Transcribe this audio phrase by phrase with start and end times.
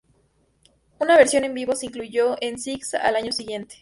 [0.97, 3.69] Una versión en vivo se incluyó en "Six" al año siguiente.